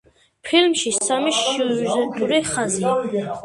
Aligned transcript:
ფილმში 0.47 0.93
სამი 0.95 1.35
სიუჟეტური 1.41 2.43
ხაზია. 2.51 2.99